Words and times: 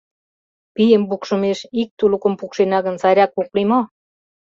Пийым 0.75 1.03
пукшымеш, 1.09 1.59
ик 1.81 1.89
тулыкым 1.97 2.33
пукшена 2.39 2.79
гын, 2.85 2.95
сайрак 3.01 3.31
ок 3.41 3.49
лий 3.55 3.67
мо? 3.71 3.79